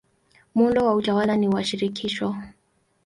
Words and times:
Muundo 0.55 0.85
wa 0.85 0.95
utawala 0.95 1.35
ni 1.37 1.47
wa 1.49 1.63
shirikisho. 1.63 2.35